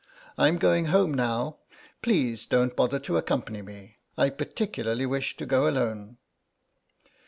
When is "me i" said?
3.61-4.31